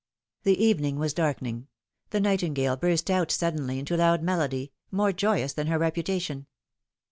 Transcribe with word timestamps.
The 0.41 0.59
evening 0.59 0.97
was 0.97 1.13
darkening. 1.13 1.67
The 2.09 2.19
nightingale 2.19 2.75
burst 2.75 3.11
out 3.11 3.29
suddenly 3.29 3.77
into 3.77 3.95
loud 3.95 4.23
melody, 4.23 4.71
more 4.89 5.11
joyous 5.13 5.53
than 5.53 5.67
her 5.67 5.77
reputation. 5.77 6.47